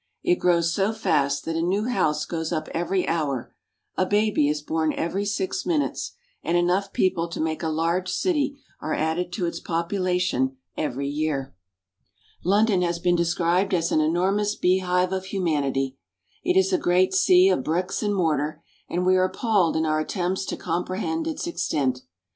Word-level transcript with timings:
It 0.23 0.39
grows 0.39 0.73
so 0.73 0.93
fast 0.93 1.45
that 1.45 1.55
a 1.55 1.61
new 1.61 1.83
house 1.85 2.25
goes 2.25 2.51
up 2.51 2.67
every 2.69 3.07
hour, 3.07 3.53
a 3.95 4.03
baby 4.03 4.49
is 4.49 4.63
born 4.63 4.93
every 4.93 5.25
six 5.25 5.63
minutes, 5.63 6.13
and 6.41 6.57
enough 6.57 6.91
people 6.91 7.27
to 7.27 7.39
make 7.39 7.61
a 7.61 7.69
large 7.69 8.09
city 8.09 8.57
are 8.79 8.95
added 8.95 9.31
to 9.33 9.45
its 9.45 9.59
population 9.59 10.57
every 10.75 11.07
year. 11.07 11.53
LONDON. 12.43 12.81
67 12.81 12.81
London 12.81 12.81
has 12.81 12.97
been 12.97 13.15
described 13.15 13.75
as 13.75 13.91
an 13.91 14.01
enormous 14.01 14.55
beehive 14.55 15.13
of 15.13 15.25
humanity. 15.25 15.99
It 16.43 16.57
is 16.57 16.73
a 16.73 16.79
great 16.79 17.13
sea 17.13 17.49
of 17.49 17.63
bricks 17.63 18.01
and 18.01 18.15
mortar, 18.15 18.63
and 18.89 19.05
we 19.05 19.15
are 19.17 19.25
appalled 19.25 19.75
in 19.75 19.85
our 19.85 19.99
attempts 19.99 20.45
to 20.45 20.57
comprehend 20.57 21.27
its 21.27 21.45
extent. 21.45 22.01